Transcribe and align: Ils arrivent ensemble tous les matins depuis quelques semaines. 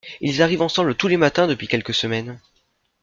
Ils 0.19 0.41
arrivent 0.41 0.63
ensemble 0.63 0.95
tous 0.95 1.07
les 1.07 1.17
matins 1.17 1.45
depuis 1.45 1.67
quelques 1.67 1.93
semaines. 1.93 2.39